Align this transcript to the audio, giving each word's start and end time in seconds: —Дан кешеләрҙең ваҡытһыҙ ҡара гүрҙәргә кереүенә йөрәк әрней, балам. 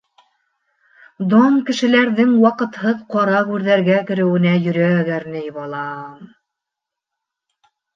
—Дан 1.33 1.57
кешеләрҙең 1.67 2.33
ваҡытһыҙ 2.47 3.05
ҡара 3.17 3.45
гүрҙәргә 3.53 4.01
кереүенә 4.11 4.59
йөрәк 4.67 5.15
әрней, 5.21 5.49
балам. 5.63 6.31